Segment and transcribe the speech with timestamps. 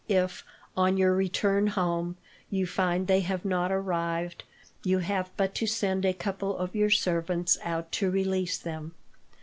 [0.09, 0.43] If,
[0.75, 2.17] on your return home,
[2.49, 4.43] you find they have not arrived,
[4.83, 8.95] you have but to send a couple of your servants out to release them.